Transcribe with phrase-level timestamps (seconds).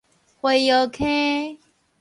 [0.41, 1.59] 灰窯坑